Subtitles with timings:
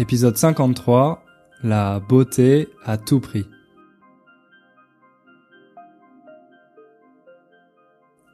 [0.00, 1.22] épisode 53,
[1.62, 3.44] la beauté à tout prix.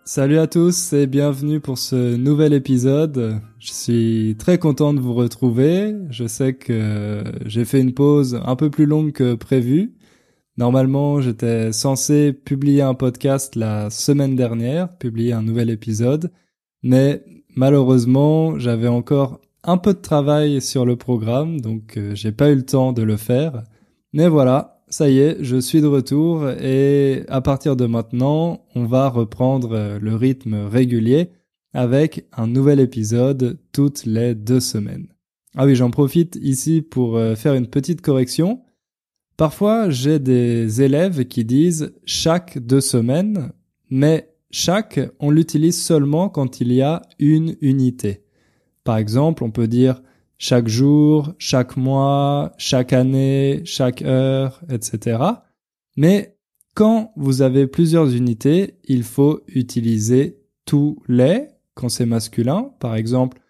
[0.04, 3.40] Salut à tous et bienvenue pour ce nouvel épisode.
[3.58, 5.96] Je suis très content de vous retrouver.
[6.08, 9.92] Je sais que j'ai fait une pause un peu plus longue que prévu.
[10.58, 16.30] Normalement, j'étais censé publier un podcast la semaine dernière, publier un nouvel épisode,
[16.84, 17.24] mais
[17.56, 22.54] malheureusement, j'avais encore un peu de travail sur le programme, donc euh, j'ai pas eu
[22.54, 23.64] le temps de le faire.
[24.12, 28.84] Mais voilà, ça y est, je suis de retour et à partir de maintenant, on
[28.84, 31.30] va reprendre euh, le rythme régulier
[31.74, 35.08] avec un nouvel épisode toutes les deux semaines.
[35.56, 38.62] Ah oui, j'en profite ici pour euh, faire une petite correction.
[39.36, 43.52] Parfois, j'ai des élèves qui disent chaque deux semaines,
[43.90, 48.25] mais chaque, on l'utilise seulement quand il y a une unité.
[48.86, 50.00] Par exemple, on peut dire
[50.38, 55.18] chaque jour, chaque mois, chaque année, chaque heure, etc.
[55.96, 56.38] Mais
[56.74, 63.40] quand vous avez plusieurs unités, il faut utiliser tous les, quand c'est masculin, par exemple,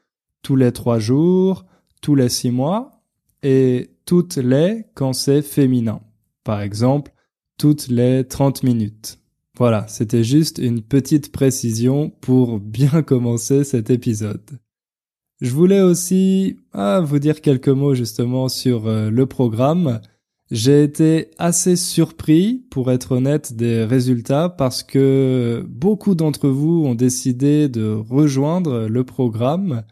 [0.40, 1.66] tous les trois jours,
[2.00, 3.02] tous les six mois,
[3.42, 6.00] et toutes les quand c'est féminin.
[6.44, 7.12] Par exemple,
[7.58, 9.18] toutes les 30 minutes.
[9.58, 14.60] Voilà, c'était juste une petite précision pour bien commencer cet épisode.
[15.40, 20.00] Je voulais aussi ah, vous dire quelques mots justement sur euh, le programme.
[20.50, 26.94] J'ai été assez surpris, pour être honnête, des résultats parce que beaucoup d'entre vous ont
[26.94, 29.82] décidé de rejoindre le programme.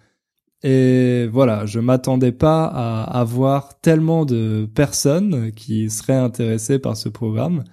[0.63, 7.11] Et voilà, je m'attendais pas à avoir tellement de personnes qui seraient intéressées par ce
[7.11, 7.65] programme.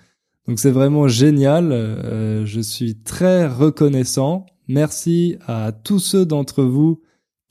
[0.46, 1.72] Donc c'est vraiment génial.
[1.72, 4.46] Euh, je suis très reconnaissant.
[4.68, 7.00] Merci à tous ceux d'entre vous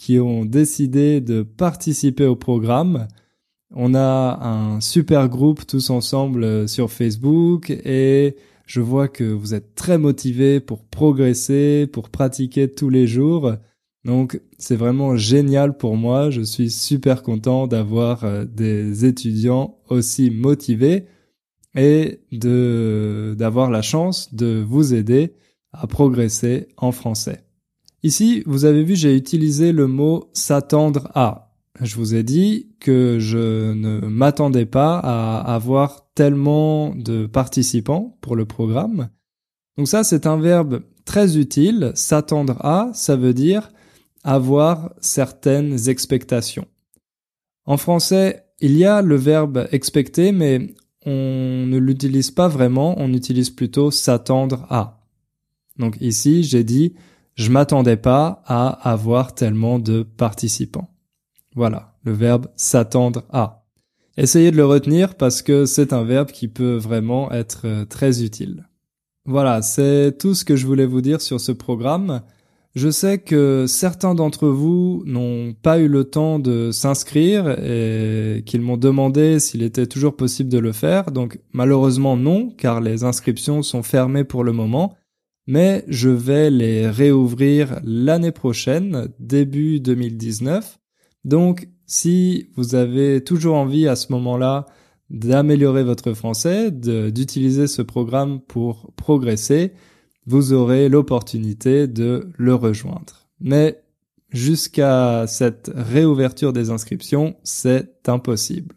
[0.01, 3.07] qui ont décidé de participer au programme.
[3.71, 8.35] On a un super groupe tous ensemble euh, sur Facebook et
[8.65, 13.53] je vois que vous êtes très motivés pour progresser, pour pratiquer tous les jours.
[14.07, 16.31] Donc c'est vraiment génial pour moi.
[16.31, 21.05] Je suis super content d'avoir euh, des étudiants aussi motivés
[21.77, 25.35] et d'avoir la chance de vous aider
[25.75, 27.50] à progresser en français.
[28.03, 31.53] Ici, vous avez vu, j'ai utilisé le mot s'attendre à.
[31.83, 38.37] Je vous ai dit que je ne m'attendais pas à avoir tellement de participants pour
[38.37, 39.11] le programme.
[39.77, 41.93] Donc ça, c'est un verbe très utile.
[41.95, 43.71] S'attendre à, ça veut dire
[44.25, 46.67] avoir certaines expectations.
[47.65, 50.75] En français, il y a le verbe expecter, mais
[51.07, 55.07] on ne l'utilise pas vraiment, on utilise plutôt s'attendre à.
[55.79, 56.95] Donc ici, j'ai dit
[57.41, 60.91] je m'attendais pas à avoir tellement de participants.
[61.57, 63.65] Voilà, le verbe s'attendre à.
[64.19, 68.23] Essayez de le retenir parce que c'est un verbe qui peut vraiment être euh, très
[68.23, 68.69] utile.
[69.25, 72.21] Voilà, c'est tout ce que je voulais vous dire sur ce programme.
[72.75, 78.61] Je sais que certains d'entre vous n'ont pas eu le temps de s'inscrire et qu'ils
[78.61, 81.11] m'ont demandé s'il était toujours possible de le faire.
[81.11, 84.95] Donc malheureusement non, car les inscriptions sont fermées pour le moment
[85.51, 90.79] mais je vais les réouvrir l'année prochaine, début 2019.
[91.25, 94.67] Donc, si vous avez toujours envie à ce moment-là
[95.11, 99.73] d'améliorer votre français, d'utiliser ce programme pour progresser,
[100.25, 103.27] vous aurez l'opportunité de le rejoindre.
[103.41, 103.83] Mais
[104.31, 108.77] jusqu'à cette réouverture des inscriptions, c'est impossible.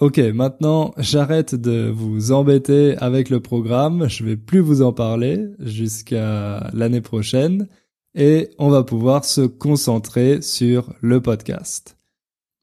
[0.00, 5.46] Ok, maintenant j'arrête de vous embêter avec le programme, je vais plus vous en parler
[5.58, 7.66] jusqu'à l'année prochaine
[8.14, 11.96] et on va pouvoir se concentrer sur le podcast.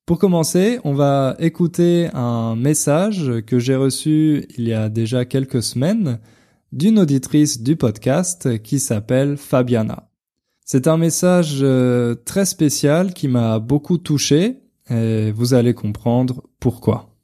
[0.05, 5.61] Pour commencer, on va écouter un message que j'ai reçu il y a déjà quelques
[5.61, 6.19] semaines
[6.71, 10.09] d'une auditrice du podcast qui s'appelle Fabiana.
[10.63, 17.14] C'est un message euh, très spécial qui m'a beaucoup touché et vous allez comprendre pourquoi.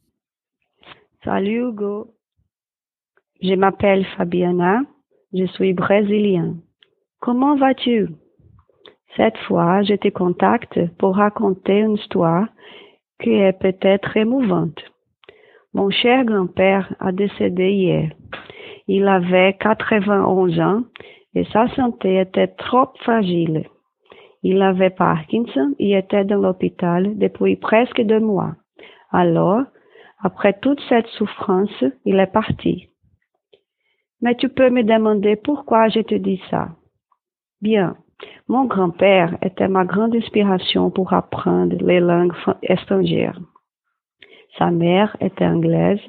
[1.24, 2.08] Salut Hugo.
[3.40, 4.80] Je m'appelle Fabiana.
[5.32, 6.62] Je suis brésilienne.
[7.20, 8.08] Comment vas-tu?
[9.16, 12.48] Cette fois, je te contacte pour raconter une histoire
[13.22, 14.82] qui est peut-être émouvante.
[15.74, 18.10] Mon cher grand-père a décédé hier.
[18.88, 20.82] Il avait 91 ans
[21.36, 23.68] et sa santé était trop fragile.
[24.42, 28.56] Il avait Parkinson et était dans l'hôpital depuis presque deux mois.
[29.12, 29.62] Alors,
[30.22, 32.88] après toute cette souffrance, il est parti.
[34.20, 36.68] Mais tu peux me demander pourquoi je te dis ça?
[37.60, 37.96] Bien,
[38.48, 43.38] mon grand-père était ma grande inspiration pour apprendre les langues étrangères.
[44.58, 46.00] Sa mère était anglaise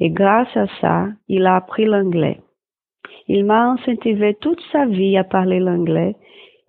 [0.00, 2.40] et grâce à ça, il a appris l'anglais.
[3.28, 6.16] Il m'a incentivé toute sa vie à parler l'anglais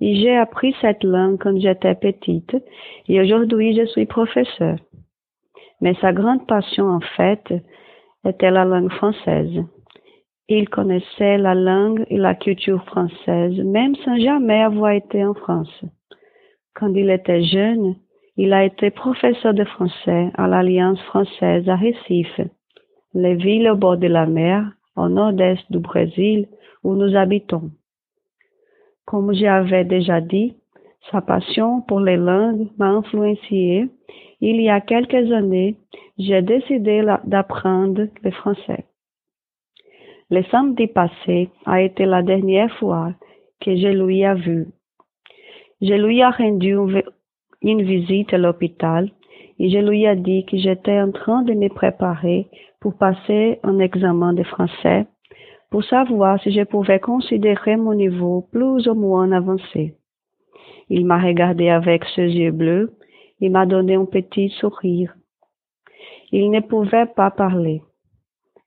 [0.01, 2.55] et j'ai appris cette langue quand j'étais petite
[3.07, 4.77] et aujourd'hui je suis professeur.
[5.85, 7.53] Mais sa grande passion en fait
[8.27, 9.63] était la langue française.
[10.49, 15.85] Il connaissait la langue et la culture française même sans jamais avoir été en France.
[16.73, 17.97] Quand il était jeune,
[18.35, 22.41] il a été professeur de français à l'Alliance française à Recife,
[23.13, 26.47] les villes au bord de la mer, au nord-est du Brésil,
[26.83, 27.69] où nous habitons.
[29.05, 30.55] Comme j'avais déjà dit,
[31.11, 33.87] sa passion pour les langues m'a influencé.
[34.41, 35.77] Il y a quelques années,
[36.17, 38.85] j'ai décidé d'apprendre le français.
[40.29, 43.13] Le samedi passé a été la dernière fois
[43.61, 44.67] que je lui ai vu.
[45.81, 46.75] Je lui ai rendu
[47.61, 49.11] une visite à l'hôpital
[49.59, 52.47] et je lui ai dit que j'étais en train de me préparer
[52.81, 55.05] pour passer un examen de français
[55.69, 59.95] pour savoir si je pouvais considérer mon niveau plus ou moins avancé.
[60.89, 62.91] Il m'a regardé avec ses yeux bleus
[63.41, 65.13] et m'a donné un petit sourire.
[66.31, 67.81] Il ne pouvait pas parler.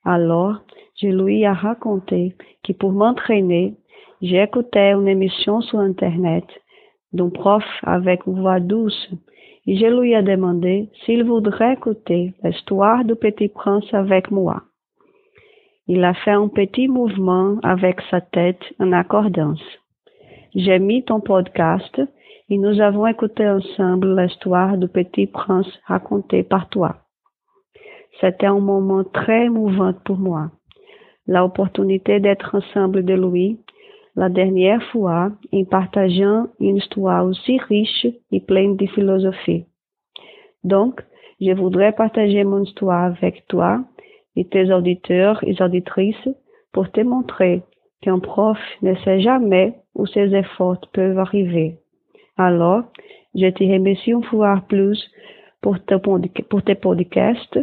[0.05, 0.61] Alors,
[1.01, 2.35] je lui ai raconté
[2.65, 3.75] que pour m'entraîner,
[4.21, 6.45] j'écoutais une émission sur Internet
[7.13, 9.11] d'un prof avec une voix douce
[9.67, 14.63] et je lui ai demandé s'il voudrait écouter l'histoire du petit prince avec moi.
[15.87, 19.63] Il a fait un petit mouvement avec sa tête en accordance.
[20.55, 22.01] J'ai mis ton podcast
[22.49, 26.97] et nous avons écouté ensemble l'histoire du petit prince racontée par toi.
[28.21, 30.51] C'était un moment très émouvant pour moi.
[31.27, 33.61] L'opportunité d'être ensemble de lui
[34.17, 39.67] la dernière fois en partageant une histoire aussi riche et pleine de philosophie.
[40.65, 41.03] Donc,
[41.43, 43.85] je voudrais partager mon histoire avec toi
[44.35, 46.29] et tes auditeurs et auditrices
[46.73, 47.63] pour te montrer
[48.01, 51.77] qu'un prof ne sait jamais où ses efforts peuvent arriver.
[52.37, 52.85] Alors,
[53.35, 54.99] je te remercie une fois plus
[55.61, 55.77] pour,
[56.49, 57.59] pour tes podcasts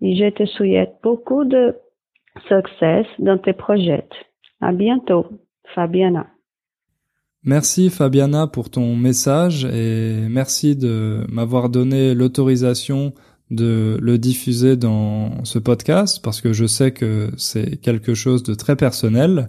[0.00, 1.74] et je te souhaite beaucoup de
[2.48, 4.08] succès dans tes projets.
[4.60, 5.26] À bientôt.
[5.74, 6.26] Fabiana.
[7.44, 13.14] Merci Fabiana pour ton message et merci de m'avoir donné l'autorisation
[13.50, 18.54] de le diffuser dans ce podcast parce que je sais que c'est quelque chose de
[18.54, 19.48] très personnel.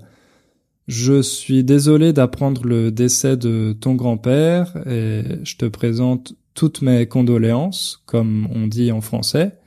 [0.87, 7.07] Je suis désolé d'apprendre le décès de ton grand-père et je te présente toutes mes
[7.07, 9.57] condoléances, comme on dit en français.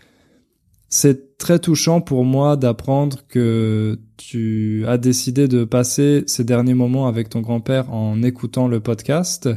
[0.88, 7.08] C'est très touchant pour moi d'apprendre que tu as décidé de passer ces derniers moments
[7.08, 9.48] avec ton grand-père en écoutant le podcast.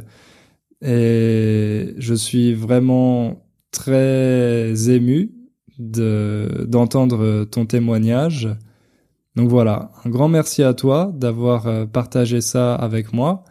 [0.81, 5.31] Et je suis vraiment très ému
[5.77, 8.49] de, d'entendre ton témoignage.
[9.35, 13.43] Donc voilà, un grand merci à toi d'avoir euh, partagé ça avec moi.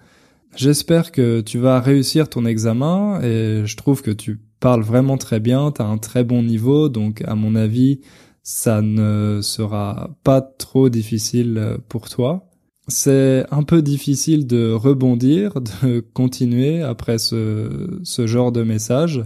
[0.56, 5.40] J'espère que tu vas réussir ton examen et je trouve que tu parles vraiment très
[5.40, 8.00] bien, tu as un très bon niveau, donc à mon avis,
[8.42, 12.48] ça ne sera pas trop difficile pour toi.
[12.88, 19.22] C'est un peu difficile de rebondir, de continuer après ce, ce genre de message,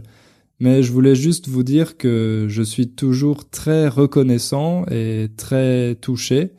[0.62, 6.52] mais je voulais juste vous dire que je suis toujours très reconnaissant et très touché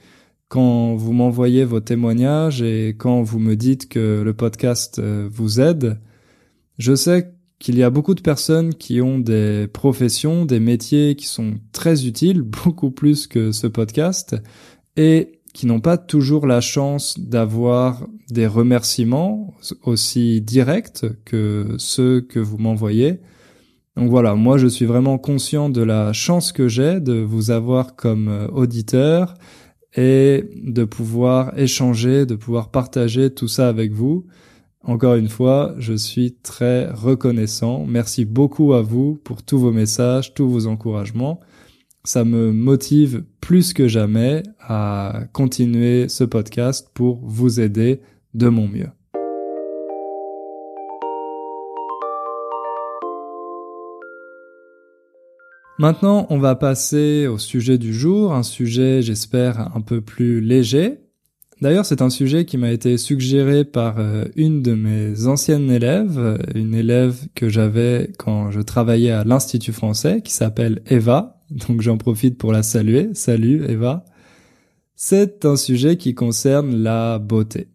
[0.49, 6.01] quand vous m'envoyez vos témoignages et quand vous me dites que le podcast vous aide.
[6.79, 11.27] Je sais qu'il y a beaucoup de personnes qui ont des professions, des métiers qui
[11.27, 14.35] sont très utiles, beaucoup plus que ce podcast,
[14.97, 22.39] et qui n'ont pas toujours la chance d'avoir des remerciements aussi directs que ceux que
[22.39, 23.21] vous m'envoyez.
[23.95, 27.95] Donc voilà, moi je suis vraiment conscient de la chance que j'ai de vous avoir
[27.95, 29.35] comme euh, auditeur
[29.95, 34.25] et de pouvoir échanger, de pouvoir partager tout ça avec vous.
[34.83, 37.85] Encore une fois, je suis très reconnaissant.
[37.85, 41.39] Merci beaucoup à vous pour tous vos messages, tous vos encouragements.
[42.03, 48.01] Ça me motive plus que jamais à continuer ce podcast pour vous aider
[48.33, 48.89] de mon mieux.
[55.79, 61.03] Maintenant, on va passer au sujet du jour, un sujet, j'espère, un peu plus léger,
[61.63, 66.37] D'ailleurs, c'est un sujet qui m'a été suggéré par euh, une de mes anciennes élèves,
[66.55, 71.39] une élève que j'avais quand je travaillais à l'Institut français, qui s'appelle Eva.
[71.51, 73.11] Donc j'en profite pour la saluer.
[73.13, 74.03] Salut Eva.
[74.97, 77.69] C'est un sujet qui concerne la beauté.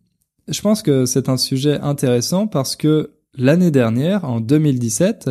[0.48, 5.30] Je pense que c'est un sujet intéressant parce que l'année dernière, en 2017,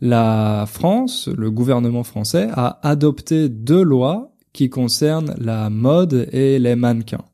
[0.00, 6.76] la France, le gouvernement français, a adopté deux lois qui concernent la mode et les
[6.76, 7.24] mannequins.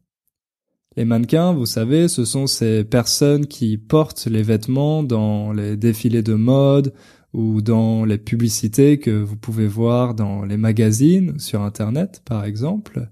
[0.97, 6.23] Les mannequins, vous savez, ce sont ces personnes qui portent les vêtements dans les défilés
[6.23, 6.93] de mode
[7.33, 13.09] ou dans les publicités que vous pouvez voir dans les magazines sur Internet, par exemple.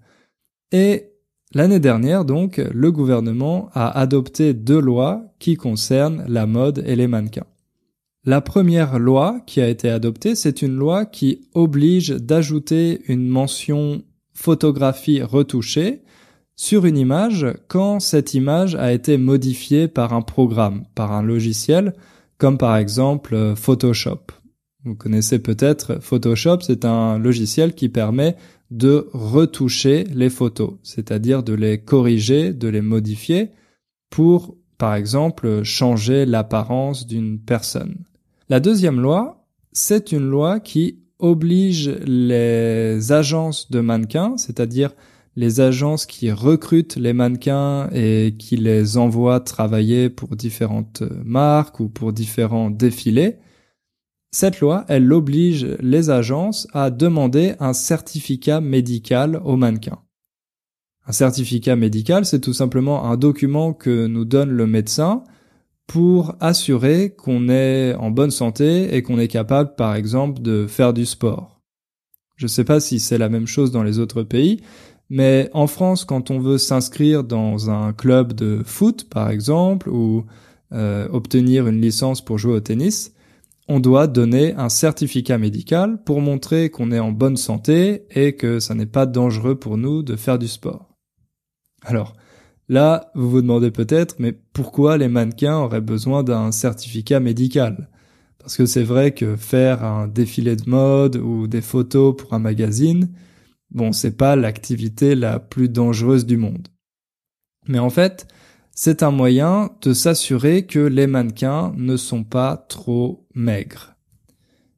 [0.72, 1.06] Et
[1.54, 7.06] l'année dernière, donc, le gouvernement a adopté deux lois qui concernent la mode et les
[7.06, 7.46] mannequins.
[8.26, 14.02] La première loi qui a été adoptée, c'est une loi qui oblige d'ajouter une mention
[14.34, 16.02] photographie retouchée
[16.54, 21.94] sur une image quand cette image a été modifiée par un programme, par un logiciel,
[22.36, 24.20] comme par exemple euh, Photoshop.
[24.84, 28.36] Vous connaissez peut-être Photoshop, c'est un logiciel qui permet
[28.70, 33.48] de retoucher les photos, c'est-à-dire de les corriger, de les modifier
[34.10, 38.04] pour, par exemple, changer l'apparence d'une personne.
[38.50, 44.90] La deuxième loi, c'est une loi qui oblige les agences de mannequins, c'est-à-dire
[45.36, 51.88] les agences qui recrutent les mannequins et qui les envoient travailler pour différentes marques ou
[51.88, 53.36] pour différents défilés,
[54.32, 60.02] cette loi, elle oblige les agences à demander un certificat médical aux mannequins.
[61.06, 65.22] Un certificat médical, c'est tout simplement un document que nous donne le médecin
[65.90, 70.92] pour assurer qu'on est en bonne santé et qu'on est capable, par exemple, de faire
[70.92, 71.60] du sport.
[72.36, 74.60] Je ne sais pas si c'est la même chose dans les autres pays,
[75.08, 80.26] mais en France, quand on veut s'inscrire dans un club de foot, par exemple, ou
[80.70, 83.12] euh, obtenir une licence pour jouer au tennis,
[83.66, 88.60] on doit donner un certificat médical pour montrer qu'on est en bonne santé et que
[88.60, 90.88] ça n'est pas dangereux pour nous de faire du sport.
[91.82, 92.14] Alors,
[92.70, 97.90] là, vous vous demandez peut-être, mais pourquoi les mannequins auraient besoin d'un certificat médical?
[98.38, 102.38] Parce que c'est vrai que faire un défilé de mode ou des photos pour un
[102.38, 103.10] magazine,
[103.70, 106.68] Bon, c'est pas l'activité la plus dangereuse du monde.
[107.68, 108.26] Mais en fait,
[108.72, 113.94] c'est un moyen de s'assurer que les mannequins ne sont pas trop maigres.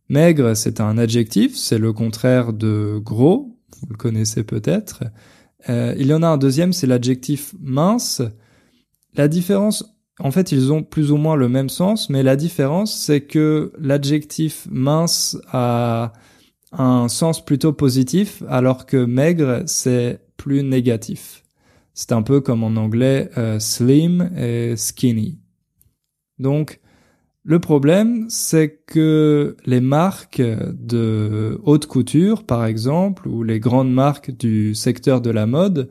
[0.09, 5.05] Maigre, c'est un adjectif, c'est le contraire de gros, vous le connaissez peut-être.
[5.69, 8.23] Euh, il y en a un deuxième, c'est l'adjectif mince.
[9.15, 9.85] La différence,
[10.19, 13.73] en fait, ils ont plus ou moins le même sens, mais la différence, c'est que
[13.79, 16.13] l'adjectif mince a
[16.73, 21.45] un sens plutôt positif, alors que maigre, c'est plus négatif.
[21.95, 25.39] C'est un peu comme en anglais euh, slim et skinny.
[26.39, 26.81] Donc,
[27.45, 34.31] le problème, c'est que les marques de haute couture, par exemple, ou les grandes marques
[34.31, 35.89] du secteur de la mode,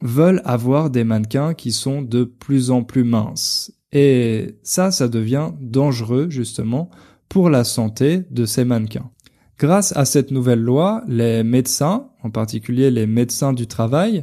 [0.00, 3.72] veulent avoir des mannequins qui sont de plus en plus minces.
[3.92, 6.90] Et ça, ça devient dangereux, justement,
[7.28, 9.10] pour la santé de ces mannequins.
[9.58, 14.22] Grâce à cette nouvelle loi, les médecins, en particulier les médecins du travail,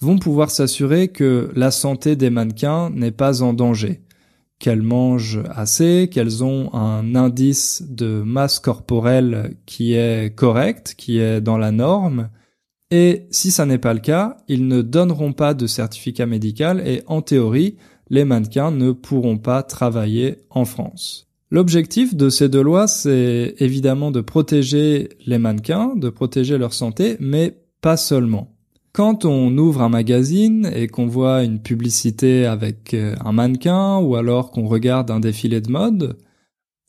[0.00, 4.00] vont pouvoir s'assurer que la santé des mannequins n'est pas en danger,
[4.58, 11.40] qu'elles mangent assez, qu'elles ont un indice de masse corporelle qui est correct, qui est
[11.40, 12.28] dans la norme,
[12.90, 17.02] et si ça n'est pas le cas, ils ne donneront pas de certificat médical et
[17.06, 17.76] en théorie,
[18.08, 21.26] les mannequins ne pourront pas travailler en France.
[21.50, 27.16] L'objectif de ces deux lois, c'est évidemment de protéger les mannequins, de protéger leur santé,
[27.20, 28.54] mais pas seulement.
[28.98, 34.16] Quand on ouvre un magazine et qu'on voit une publicité avec euh, un mannequin ou
[34.16, 36.18] alors qu'on regarde un défilé de mode,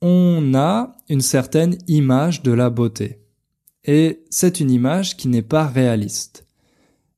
[0.01, 3.19] on a une certaine image de la beauté.
[3.85, 6.47] Et c'est une image qui n'est pas réaliste.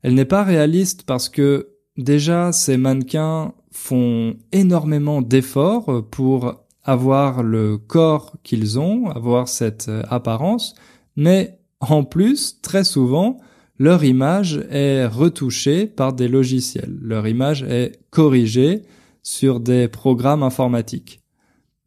[0.01, 7.77] Elle n'est pas réaliste parce que déjà ces mannequins font énormément d'efforts pour avoir le
[7.77, 10.75] corps qu'ils ont, avoir cette euh, apparence,
[11.15, 13.39] mais en plus, très souvent,
[13.81, 17.00] leur image est retouchée par des logiciels.
[17.01, 18.83] Leur image est corrigée
[19.23, 21.19] sur des programmes informatiques.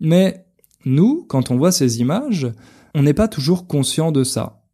[0.01, 0.45] Mais
[0.85, 2.49] nous, quand on voit ces images,
[2.97, 4.65] on n'est pas toujours conscient de ça.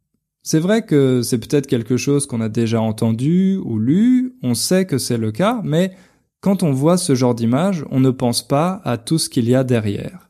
[0.41, 4.87] C'est vrai que c'est peut-être quelque chose qu'on a déjà entendu ou lu, on sait
[4.87, 5.91] que c'est le cas, mais
[6.39, 9.53] quand on voit ce genre d'image, on ne pense pas à tout ce qu'il y
[9.53, 10.27] a derrière.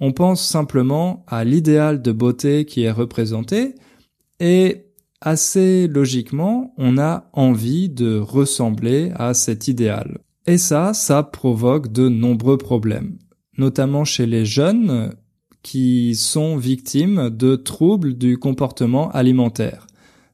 [0.00, 3.76] On pense simplement à l'idéal de beauté qui est représenté
[4.40, 4.84] et
[5.20, 10.18] assez logiquement, on a envie de ressembler à cet idéal.
[10.46, 13.18] Et ça, ça provoque de nombreux problèmes,
[13.56, 15.14] notamment chez les jeunes
[15.62, 19.86] qui sont victimes de troubles du comportement alimentaire.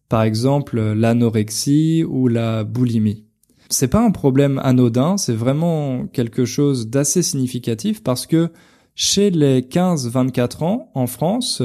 [0.09, 3.25] Par exemple, l'anorexie ou la boulimie
[3.71, 8.51] c'est pas un problème anodin, c'est vraiment quelque chose d'assez significatif parce que
[8.97, 11.63] chez les 15-24 ans en France,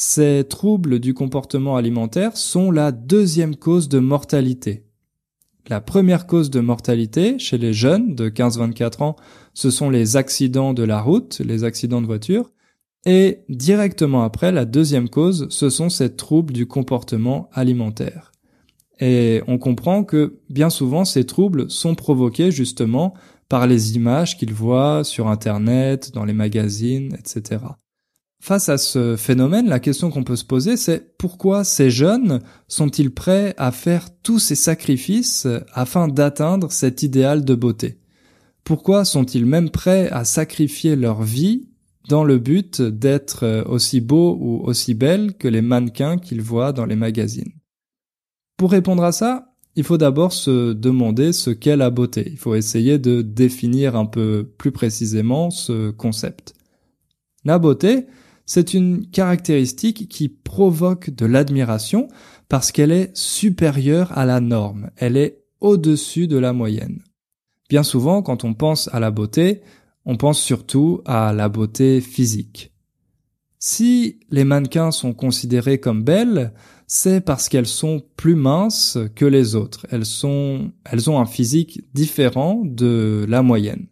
[0.00, 4.84] ces troubles du comportement alimentaire sont la deuxième cause de mortalité.
[5.66, 9.16] La première cause de mortalité chez les jeunes de 15-24 ans,
[9.54, 12.52] ce sont les accidents de la route, les accidents de voiture.
[13.06, 18.30] Et directement après, la deuxième cause, ce sont ces troubles du comportement alimentaire.
[19.00, 23.14] Et on comprend que bien souvent ces troubles sont provoqués justement
[23.48, 27.58] par les images qu'ils voient sur Internet, dans les magazines, etc.
[28.40, 33.12] Face à ce phénomène, la question qu'on peut se poser, c'est pourquoi ces jeunes sont-ils
[33.12, 37.98] prêts à faire tous ces sacrifices afin d'atteindre cet idéal de beauté?
[38.62, 41.68] Pourquoi sont-ils même prêts à sacrifier leur vie
[42.08, 46.86] dans le but d'être aussi beaux ou aussi belles que les mannequins qu'ils voient dans
[46.86, 47.52] les magazines?
[48.56, 52.28] Pour répondre à ça, il faut d'abord se demander ce qu'est la beauté.
[52.30, 56.54] Il faut essayer de définir un peu plus précisément ce concept.
[57.44, 58.06] La beauté,
[58.48, 62.08] c'est une caractéristique qui provoque de l'admiration
[62.48, 67.02] parce qu'elle est supérieure à la norme, elle est au-dessus de la moyenne.
[67.68, 69.60] Bien souvent, quand on pense à la beauté,
[70.06, 72.72] on pense surtout à la beauté physique.
[73.58, 76.54] Si les mannequins sont considérés comme belles,
[76.86, 79.86] c'est parce qu'elles sont plus minces que les autres.
[79.90, 83.88] Elles ont un physique différent de la moyenne.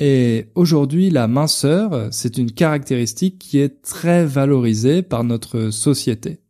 [0.00, 6.40] Et aujourd'hui, la minceur, c'est une caractéristique qui est très valorisée par notre société.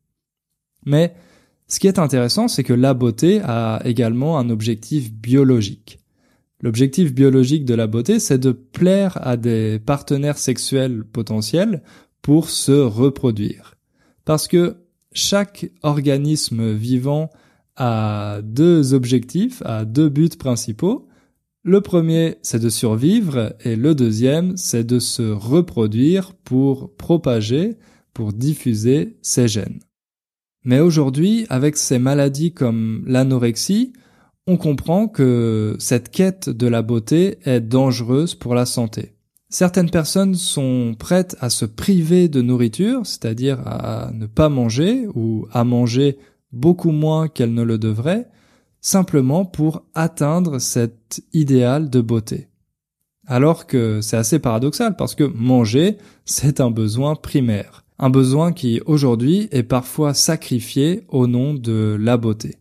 [0.87, 1.15] Mais
[1.69, 5.99] ce qui est intéressant, c'est que la beauté a également un objectif biologique.
[6.61, 11.83] L'objectif biologique de la beauté, c'est de plaire à des partenaires sexuels potentiels
[12.23, 13.75] pour se reproduire.
[14.25, 14.77] Parce que
[15.13, 17.31] chaque organisme vivant
[17.77, 21.07] a deux objectifs, a deux buts principaux.
[21.67, 27.79] Le premier, c'est de survivre et le deuxième, c'est de se reproduire pour propager,
[28.13, 29.81] pour diffuser ses gènes.
[30.67, 33.95] Mais aujourd'hui, avec ces maladies comme l'anorexie,
[34.47, 39.15] on comprend que cette quête de la beauté est dangereuse pour la santé.
[39.49, 45.47] Certaines personnes sont prêtes à se priver de nourriture, c'est-à-dire à ne pas manger ou
[45.51, 46.19] à manger
[46.53, 48.29] beaucoup moins qu'elles ne le devraient,
[48.85, 52.49] simplement pour atteindre cet idéal de beauté.
[53.27, 57.87] Alors que c'est assez paradoxal parce que manger, c'est un besoin primaire.
[57.99, 62.57] Un besoin qui aujourd'hui est parfois sacrifié au nom de la beauté.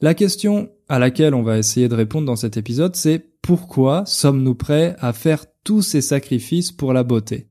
[0.00, 4.54] La question à laquelle on va essayer de répondre dans cet épisode, c'est pourquoi sommes-nous
[4.54, 7.48] prêts à faire tous ces sacrifices pour la beauté?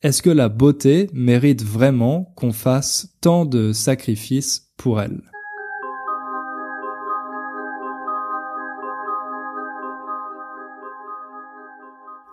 [0.00, 5.20] Est-ce que la beauté mérite vraiment qu'on fasse tant de sacrifices pour elle?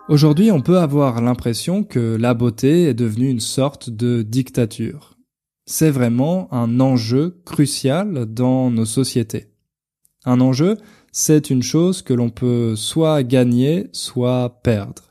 [0.08, 5.16] Aujourd'hui, on peut avoir l'impression que la beauté est devenue une sorte de dictature.
[5.64, 9.48] C'est vraiment un enjeu crucial dans nos sociétés.
[10.24, 10.76] Un enjeu,
[11.10, 15.10] c'est une chose que l'on peut soit gagner, soit perdre.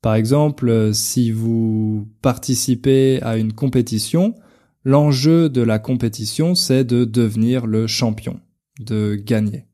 [0.00, 4.36] Par exemple, si vous participez à une compétition,
[4.84, 8.38] l'enjeu de la compétition, c'est de devenir le champion,
[8.78, 9.66] de gagner.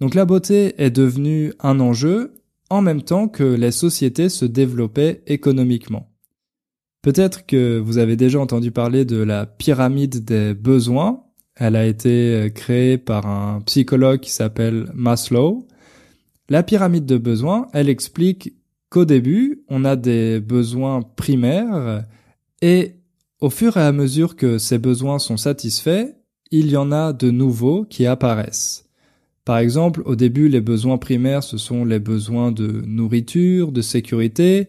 [0.00, 2.32] Donc la beauté est devenue un enjeu
[2.70, 6.10] en même temps que les sociétés se développaient économiquement.
[7.02, 11.24] Peut-être que vous avez déjà entendu parler de la pyramide des besoins.
[11.54, 15.68] Elle a été euh, créée par un psychologue qui s'appelle Maslow.
[16.48, 18.54] La pyramide de besoins, elle explique
[18.88, 22.04] qu'au début, on a des besoins primaires
[22.62, 22.94] et
[23.40, 26.14] au fur et à mesure que ces besoins sont satisfaits,
[26.50, 28.83] il y en a de nouveaux qui apparaissent.
[29.44, 34.68] Par exemple, au début, les besoins primaires, ce sont les besoins de nourriture, de sécurité,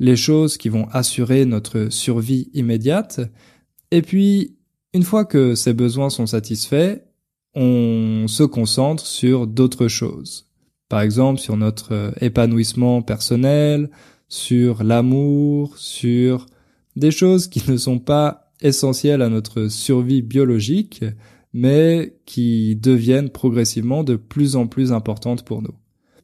[0.00, 3.20] les choses qui vont assurer notre survie immédiate.
[3.92, 4.56] Et puis,
[4.92, 7.02] une fois que ces besoins sont satisfaits,
[7.54, 10.46] on se concentre sur d'autres choses.
[10.88, 13.90] Par exemple, sur notre épanouissement personnel,
[14.28, 16.46] sur l'amour, sur
[16.96, 21.04] des choses qui ne sont pas essentielles à notre survie biologique,
[21.56, 25.74] mais qui deviennent progressivement de plus en plus importantes pour nous.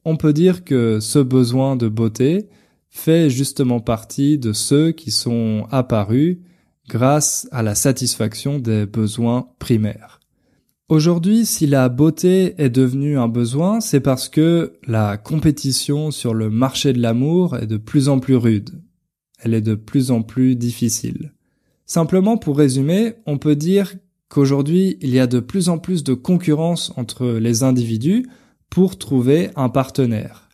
[0.05, 2.49] On peut dire que ce besoin de beauté
[2.91, 6.37] fait justement partie de ceux qui sont apparus
[6.87, 10.19] grâce à la satisfaction des besoins primaires.
[10.87, 16.51] Aujourd'hui, si la beauté est devenue un besoin, c'est parce que la compétition sur le
[16.51, 18.69] marché de l'amour est de plus en plus rude.
[19.39, 21.33] Elle est de plus en plus difficile.
[21.87, 23.95] Simplement pour résumer, on peut dire
[24.29, 28.25] qu'aujourd'hui il y a de plus en plus de concurrence entre les individus
[28.69, 30.49] pour trouver un partenaire.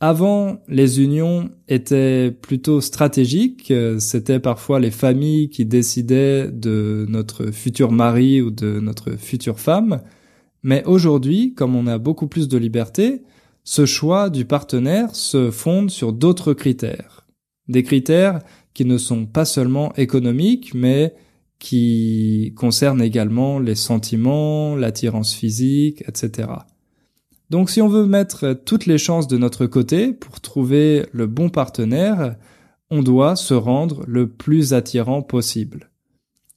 [0.00, 7.90] Avant, les unions étaient plutôt stratégiques, c'était parfois les familles qui décidaient de notre futur
[7.90, 10.02] mari ou de notre future femme,
[10.62, 13.22] mais aujourd'hui, comme on a beaucoup plus de liberté,
[13.64, 17.26] ce choix du partenaire se fonde sur d'autres critères.
[17.68, 18.40] Des critères
[18.74, 21.14] qui ne sont pas seulement économiques, mais
[21.64, 26.48] qui concernent également les sentiments, l'attirance physique, etc.
[27.48, 31.48] Donc si on veut mettre toutes les chances de notre côté pour trouver le bon
[31.48, 32.36] partenaire,
[32.90, 35.90] on doit se rendre le plus attirant possible.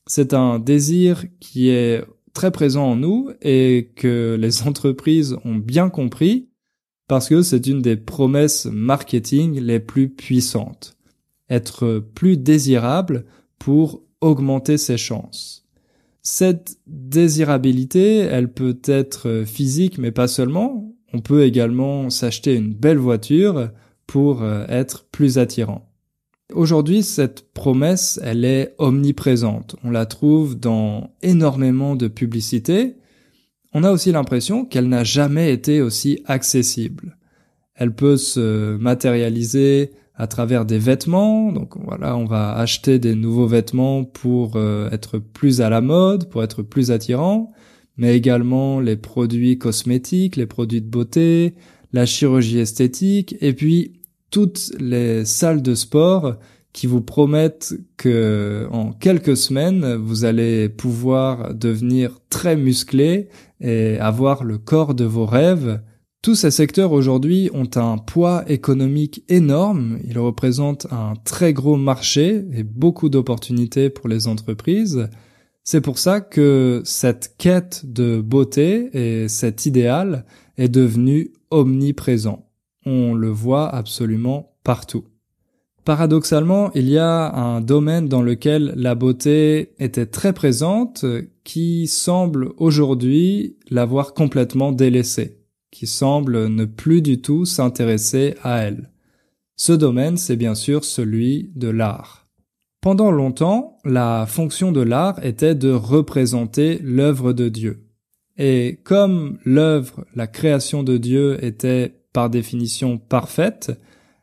[0.08, 5.88] C'est un désir qui est très présent en nous et que les entreprises ont bien
[5.90, 6.50] compris
[7.08, 10.98] parce que c'est une des promesses marketing les plus puissantes.
[11.50, 13.24] Être plus désirable
[13.58, 15.66] pour augmenter ses chances.
[16.22, 20.94] Cette désirabilité, elle peut être physique, mais pas seulement.
[21.14, 23.70] On peut également s'acheter une belle voiture
[24.08, 25.90] pour euh, être plus attirant.
[26.54, 29.76] Aujourd'hui, cette promesse, elle est omniprésente.
[29.84, 32.96] On la trouve dans énormément de publicités.
[33.74, 37.18] On a aussi l'impression qu'elle n'a jamais été aussi accessible.
[37.76, 41.52] Elle peut se matérialiser à travers des vêtements.
[41.52, 46.30] Donc voilà, on va acheter des nouveaux vêtements pour euh, être plus à la mode,
[46.30, 47.52] pour être plus attirant,
[47.98, 51.54] mais également les produits cosmétiques, les produits de beauté,
[51.94, 53.94] la chirurgie esthétique, et puis
[54.32, 56.36] toutes les salles de sport
[56.74, 63.30] qui vous promettent que en quelques semaines vous allez pouvoir devenir très musclé
[63.62, 65.80] et avoir le corps de vos rêves
[66.22, 72.44] tous ces secteurs aujourd'hui ont un poids économique énorme, ils représentent un très gros marché
[72.54, 75.10] et beaucoup d'opportunités pour les entreprises.
[75.64, 80.26] C'est pour ça que cette quête de beauté et cet idéal
[80.58, 82.50] est devenu omniprésent.
[82.86, 85.06] On le voit absolument partout.
[85.86, 91.06] Paradoxalement, il y a un domaine dans lequel la beauté était très présente
[91.46, 95.38] qui semble aujourd'hui l'avoir complètement délaissée
[95.78, 98.90] qui semble ne plus du tout s'intéresser à elle.
[99.56, 102.26] Ce domaine, c'est bien sûr celui de l'art.
[102.82, 107.86] Pendant longtemps, la fonction de l'art était de représenter l'œuvre de Dieu.
[108.40, 113.80] Et comme l'œuvre, la création de Dieu était par définition parfaite,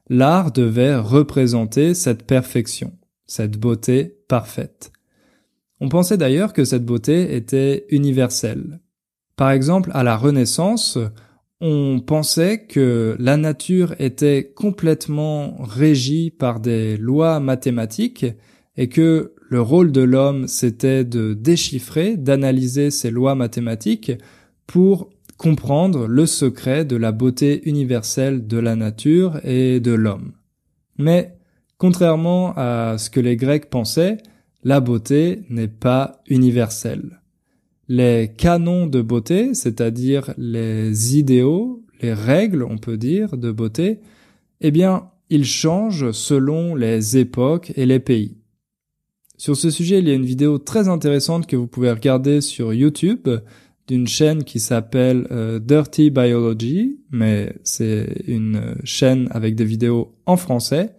[0.08, 2.94] l'art devait représenter cette perfection,
[3.26, 4.90] cette beauté parfaite.
[5.78, 8.80] On pensait d'ailleurs que cette beauté était universelle.
[9.36, 10.98] Par exemple, à la Renaissance,
[11.66, 18.27] on pensait que la nature était complètement régie par des lois mathématiques
[18.77, 24.12] et que le rôle de l'homme c'était de déchiffrer, d'analyser ces lois mathématiques
[24.66, 30.35] pour comprendre le secret de la beauté universelle de la nature et de l'homme.
[30.98, 31.38] Mais,
[31.79, 34.18] contrairement à ce que les Grecs pensaient,
[34.64, 37.22] la beauté n'est pas universelle
[37.88, 43.98] les canons de beauté, c'est-à-dire les idéaux, les règles, on peut dire, de beauté,
[44.60, 48.36] eh bien, ils changent selon les époques et les pays.
[49.36, 52.72] Sur ce sujet, il y a une vidéo très intéressante que vous pouvez regarder sur
[52.72, 53.28] YouTube
[53.86, 60.36] d'une chaîne qui s'appelle euh, Dirty Biology, mais c'est une chaîne avec des vidéos en
[60.36, 60.94] français.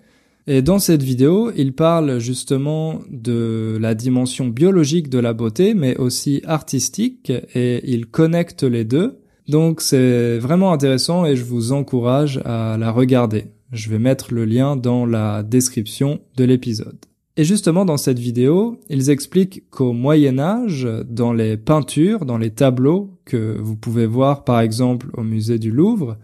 [0.48, 5.98] Et dans cette vidéo, il parle justement de la dimension biologique de la beauté, mais
[5.98, 9.18] aussi artistique, et il connecte les deux.
[9.48, 13.46] Donc c'est vraiment intéressant et je vous encourage à la regarder.
[13.72, 16.98] Je vais mettre le lien dans la description de l'épisode.
[17.38, 22.52] Et justement dans cette vidéo, ils expliquent qu'au Moyen Âge, dans les peintures, dans les
[22.52, 26.18] tableaux que vous pouvez voir par exemple au musée du Louvre,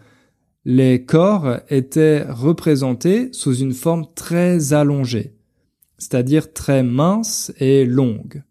[0.66, 5.34] les corps étaient représentés sous une forme très allongée,
[5.98, 8.44] c'est-à-dire très mince et longue.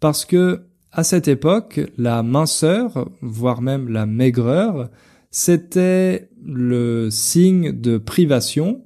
[0.00, 0.62] Parce que,
[0.92, 4.90] à cette époque, la minceur, voire même la maigreur,
[5.30, 8.84] c'était le signe de privation,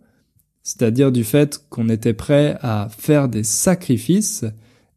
[0.63, 4.45] c'est-à-dire du fait qu'on était prêt à faire des sacrifices,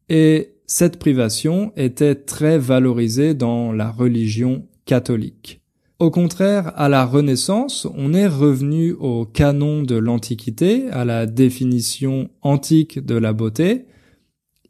[0.10, 5.61] et cette privation était très valorisée dans la religion catholique.
[6.02, 12.32] Au contraire, à la Renaissance, on est revenu au canon de l'Antiquité, à la définition
[12.42, 13.86] antique de la beauté.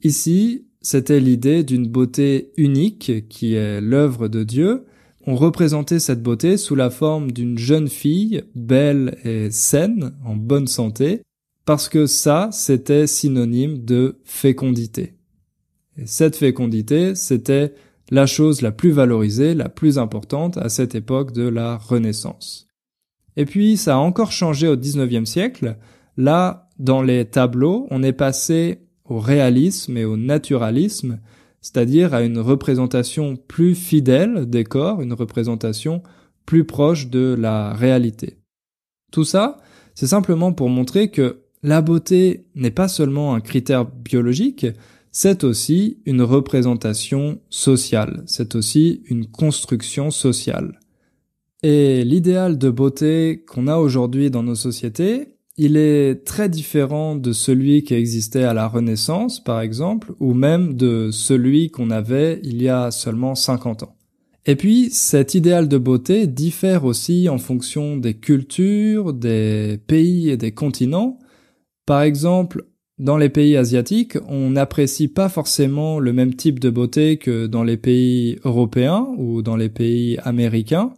[0.03, 4.83] Ici, c'était l'idée d'une beauté unique qui est l'œuvre de Dieu.
[5.25, 10.67] On représentait cette beauté sous la forme d'une jeune fille belle et saine, en bonne
[10.67, 11.21] santé,
[11.63, 15.13] parce que ça, c'était synonyme de fécondité.
[15.97, 17.73] Et cette fécondité, c'était
[18.11, 22.67] la chose la plus valorisée, la plus importante à cette époque de la Renaissance.
[23.37, 25.77] Et puis ça a encore changé au 19e siècle.
[26.17, 31.19] Là, dans les tableaux, on est passé au réalisme et au naturalisme,
[31.61, 36.03] c'est-à-dire à une représentation plus fidèle des corps, une représentation
[36.45, 38.39] plus proche de la réalité.
[39.11, 39.57] Tout ça,
[39.95, 44.65] c'est simplement pour montrer que la beauté n'est pas seulement un critère biologique,
[45.11, 50.79] c'est aussi une représentation sociale, c'est aussi une construction sociale.
[51.63, 57.33] Et l'idéal de beauté qu'on a aujourd'hui dans nos sociétés, il est très différent de
[57.33, 62.61] celui qui existait à la Renaissance, par exemple, ou même de celui qu'on avait il
[62.61, 63.95] y a seulement 50 ans.
[64.45, 70.37] Et puis, cet idéal de beauté diffère aussi en fonction des cultures, des pays et
[70.37, 71.19] des continents.
[71.85, 72.65] Par exemple,
[73.01, 77.63] dans les pays asiatiques, on n'apprécie pas forcément le même type de beauté que dans
[77.63, 80.93] les pays européens ou dans les pays américains.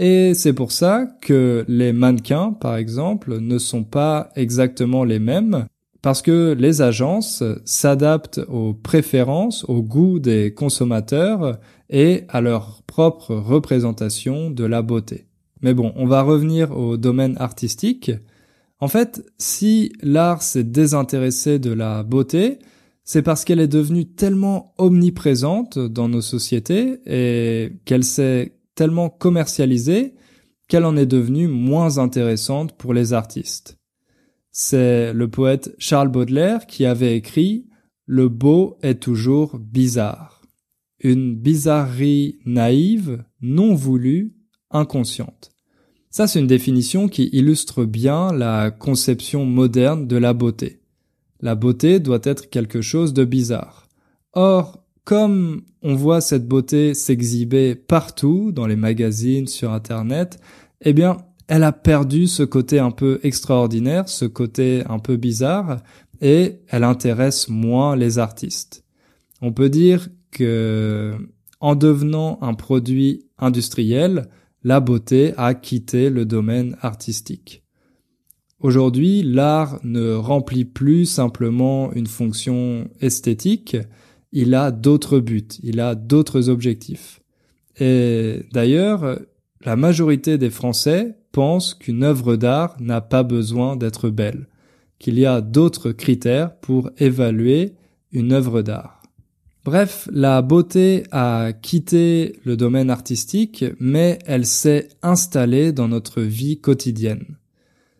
[0.00, 5.66] Et c'est pour ça que les mannequins, par exemple, ne sont pas exactement les mêmes,
[6.02, 13.32] parce que les agences s'adaptent aux préférences, aux goûts des consommateurs et à leur propre
[13.36, 15.26] représentation de la beauté.
[15.60, 18.10] Mais bon, on va revenir au domaine artistique.
[18.82, 22.58] En fait, si l'art s'est désintéressé de la beauté,
[23.04, 30.14] c'est parce qu'elle est devenue tellement omniprésente dans nos sociétés et qu'elle s'est tellement commercialisée
[30.66, 33.78] qu'elle en est devenue moins intéressante pour les artistes.
[34.50, 37.68] C'est le poète Charles Baudelaire qui avait écrit
[38.06, 40.42] Le beau est toujours bizarre.
[40.98, 44.34] Une bizarrerie naïve, non voulue,
[44.72, 45.51] inconsciente.
[46.12, 50.80] Ça, c'est une définition qui illustre bien la conception moderne de la beauté.
[51.40, 53.88] La beauté doit être quelque chose de bizarre.
[54.34, 60.38] Or, comme on voit cette beauté s'exhiber partout, dans les magazines, sur Internet,
[60.82, 61.16] eh bien,
[61.48, 65.80] elle a perdu ce côté un peu extraordinaire, ce côté un peu bizarre,
[66.20, 68.84] et elle intéresse moins les artistes.
[69.40, 71.14] On peut dire que,
[71.60, 74.28] en devenant un produit industriel,
[74.64, 77.62] la beauté a quitté le domaine artistique.
[78.60, 83.76] Aujourd'hui, l'art ne remplit plus simplement une fonction esthétique,
[84.30, 87.20] il a d'autres buts, il a d'autres objectifs.
[87.80, 89.18] Et d'ailleurs,
[89.64, 94.46] la majorité des Français pensent qu'une œuvre d'art n'a pas besoin d'être belle,
[94.98, 97.74] qu'il y a d'autres critères pour évaluer
[98.12, 99.01] une œuvre d'art.
[99.64, 106.60] Bref, la beauté a quitté le domaine artistique, mais elle s'est installée dans notre vie
[106.60, 107.36] quotidienne.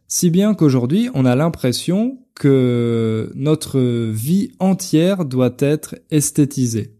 [0.08, 6.96] Si bien qu'aujourd'hui, on a l'impression que notre vie entière doit être esthétisée.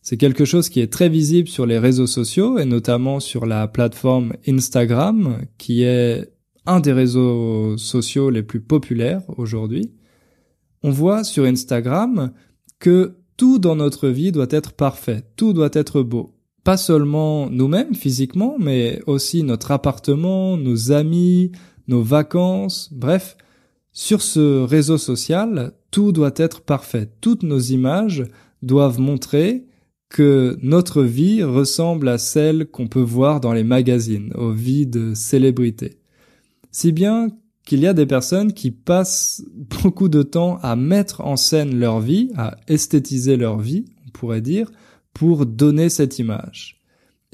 [0.00, 3.66] C'est quelque chose qui est très visible sur les réseaux sociaux et notamment sur la
[3.66, 6.32] plateforme Instagram qui est
[6.66, 9.92] un des réseaux sociaux les plus populaires aujourd'hui.
[10.84, 12.32] On voit sur Instagram
[12.78, 16.34] que tout dans notre vie doit être parfait, tout doit être beau.
[16.64, 21.52] Pas seulement nous-mêmes physiquement, mais aussi notre appartement, nos amis,
[21.86, 23.38] nos vacances, bref,
[23.92, 27.08] sur ce réseau social, tout doit être parfait.
[27.20, 28.24] Toutes nos images
[28.60, 29.64] doivent montrer
[30.08, 35.14] que notre vie ressemble à celle qu'on peut voir dans les magazines, aux vies de
[35.14, 35.98] célébrités.
[36.70, 37.28] Si bien
[37.68, 39.44] qu'il y a des personnes qui passent
[39.82, 44.40] beaucoup de temps à mettre en scène leur vie, à esthétiser leur vie, on pourrait
[44.40, 44.70] dire,
[45.12, 46.80] pour donner cette image.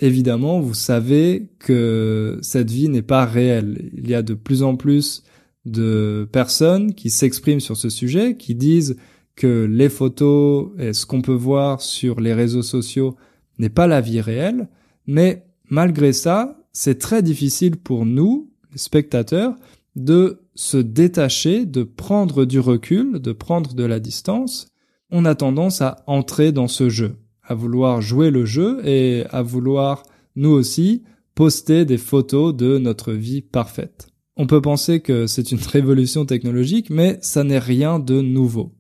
[0.01, 3.91] Évidemment, vous savez que cette vie n'est pas réelle.
[3.97, 5.23] Il y a de plus en plus
[5.67, 8.97] de personnes qui s'expriment sur ce sujet, qui disent
[9.37, 13.15] que les photos et ce qu'on peut voir sur les réseaux sociaux
[13.61, 14.69] n'est pas la vie réelle,
[15.07, 19.55] mais malgré ça, c'est très difficile pour nous, les spectateurs,
[19.97, 24.69] de se détacher, de prendre du recul, de prendre de la distance.
[25.11, 29.43] On a tendance à entrer dans ce jeu, à vouloir jouer le jeu et à
[29.43, 30.03] vouloir,
[30.37, 31.03] nous aussi,
[31.35, 34.09] poster des photos de notre vie parfaite.
[34.37, 38.73] On peut penser que c'est une révolution technologique, mais ça n'est rien de nouveau.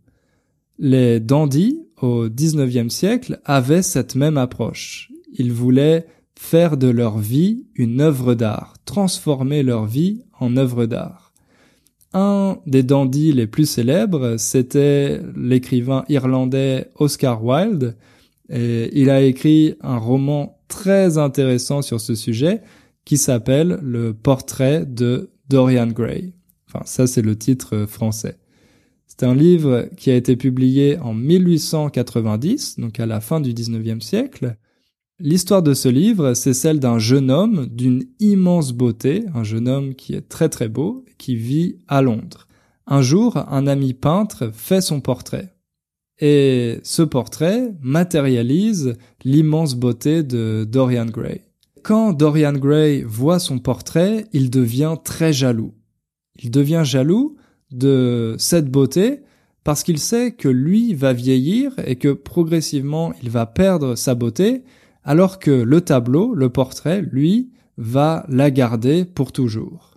[0.79, 5.13] Les dandys, au XIXe siècle, avaient cette même approche.
[5.33, 11.33] Ils voulaient faire de leur vie une œuvre d'art, transformer leur vie en œuvre d'art.
[12.13, 17.97] Un des dandys les plus célèbres, c'était l'écrivain irlandais Oscar Wilde,
[18.51, 22.61] et il a écrit un roman très intéressant sur ce sujet
[23.05, 26.35] qui s'appelle Le portrait de Dorian Gray.
[26.69, 28.39] Enfin, ça c'est le titre euh, français.
[29.07, 34.01] C'est un livre qui a été publié en 1890, donc à la fin du 19e
[34.01, 34.57] siècle.
[35.27, 39.95] L'histoire de ce livre, c'est celle d'un jeune homme d'une immense beauté, un jeune homme
[39.95, 42.47] qui est très très beau, qui vit à Londres.
[42.87, 45.55] Un jour, un ami peintre fait son portrait.
[46.21, 51.41] Et ce portrait matérialise l'immense beauté de Dorian Gray.
[51.83, 55.73] Quand Dorian Gray voit son portrait, il devient très jaloux.
[56.43, 57.37] Il devient jaloux
[57.71, 59.21] de cette beauté
[59.65, 64.65] parce qu'il sait que lui va vieillir et que progressivement il va perdre sa beauté,
[65.05, 69.95] alors que le tableau, le portrait, lui, va la garder pour toujours.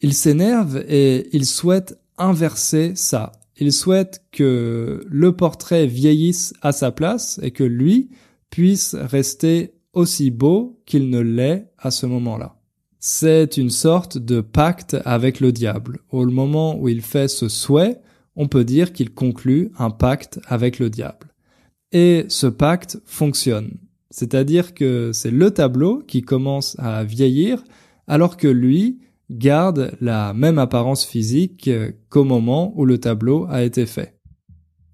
[0.00, 3.32] Il s'énerve et il souhaite inverser ça.
[3.56, 8.10] Il souhaite que le portrait vieillisse à sa place et que lui
[8.50, 12.56] puisse rester aussi beau qu'il ne l'est à ce moment-là.
[12.98, 16.00] C'est une sorte de pacte avec le diable.
[16.10, 18.00] Au moment où il fait ce souhait,
[18.36, 21.34] on peut dire qu'il conclut un pacte avec le diable.
[21.90, 23.76] Et ce pacte fonctionne.
[24.12, 27.64] C'est-à-dire que c'est le tableau qui commence à vieillir
[28.06, 31.70] alors que lui garde la même apparence physique
[32.10, 34.18] qu'au moment où le tableau a été fait.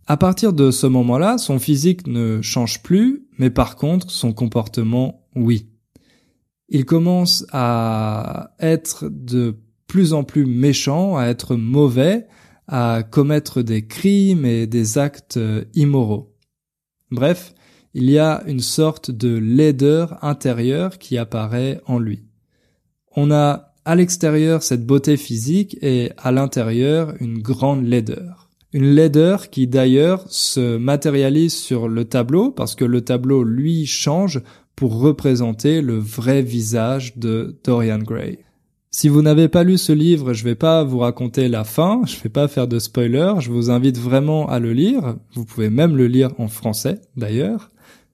[0.06, 5.26] À partir de ce moment-là, son physique ne change plus, mais par contre son comportement,
[5.34, 5.68] oui.
[6.68, 9.56] Il commence à être de
[9.88, 12.28] plus en plus méchant, à être mauvais,
[12.68, 15.40] à commettre des crimes et des actes
[15.74, 16.36] immoraux.
[17.10, 17.52] Bref,
[17.94, 22.24] il y a une sorte de laideur intérieure qui apparaît en lui.
[23.16, 28.50] On a à l'extérieur cette beauté physique et à l'intérieur une grande laideur.
[28.74, 34.42] Une laideur qui d'ailleurs se matérialise sur le tableau parce que le tableau lui change
[34.76, 38.38] pour représenter le vrai visage de Dorian Gray.
[38.90, 42.16] Si vous n'avez pas lu ce livre, je vais pas vous raconter la fin, je
[42.22, 45.16] vais pas faire de spoiler, je vous invite vraiment à le lire.
[45.34, 47.70] Vous pouvez même le lire en français, d'ailleurs.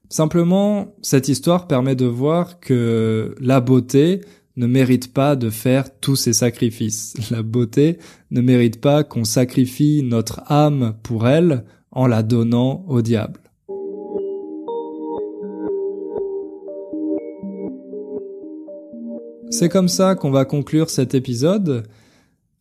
[0.09, 4.21] Simplement, cette histoire permet de voir que la beauté
[4.57, 7.15] ne mérite pas de faire tous ces sacrifices.
[7.31, 7.99] La beauté
[8.31, 13.41] ne mérite pas qu'on sacrifie notre âme pour elle en la donnant au diable.
[19.51, 21.85] C'est comme ça qu'on va conclure cet épisode.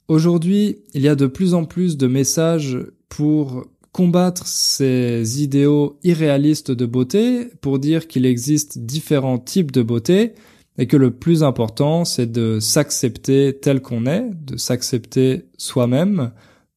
[0.08, 2.78] Aujourd'hui, il y a de plus en plus de messages
[3.10, 10.34] pour combattre ces idéaux irréalistes de beauté, pour dire qu'il existe différents types de beauté,
[10.78, 16.32] et que le plus important, c'est de s'accepter tel qu'on est, de s'accepter soi-même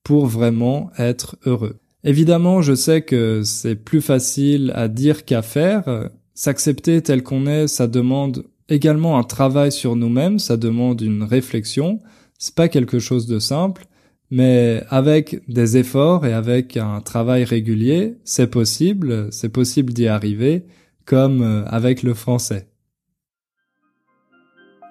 [0.04, 1.78] pour vraiment être heureux.
[2.04, 6.10] Évidemment, je sais que c'est plus facile à dire qu'à faire.
[6.34, 12.00] S'accepter tel qu'on est, ça demande également un travail sur nous-mêmes, ça demande une réflexion.
[12.38, 13.86] C'est pas quelque chose de simple,
[14.30, 20.64] mais avec des efforts et avec un travail régulier, c'est possible, c'est possible d'y arriver,
[21.04, 22.66] comme euh, avec le français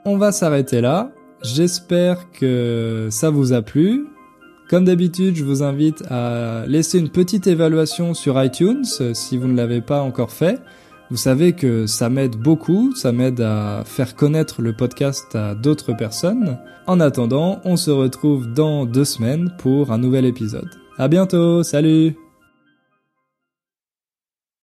[0.06, 1.12] on va s'arrêter là.
[1.41, 4.06] J'espère que ça vous a plu.
[4.69, 9.56] Comme d'habitude, je vous invite à laisser une petite évaluation sur iTunes si vous ne
[9.56, 10.60] l'avez pas encore fait.
[11.12, 15.94] Vous savez que ça m'aide beaucoup, ça m'aide à faire connaître le podcast à d'autres
[15.94, 16.58] personnes.
[16.88, 20.70] En attendant, on se retrouve dans deux semaines pour un nouvel épisode.
[20.98, 22.25] À bientôt, salut!